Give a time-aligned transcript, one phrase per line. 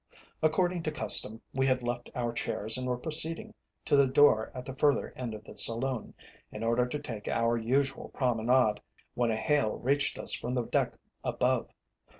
[0.41, 3.53] According to custom, we had left our chairs and were proceeding
[3.85, 6.15] to the door at the further end of the saloon,
[6.51, 8.79] in order to take our usual promenade,
[9.13, 11.69] when a hail reached us from the deck above.